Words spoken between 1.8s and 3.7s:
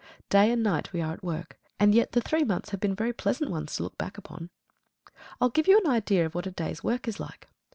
yet the three months have been very pleasant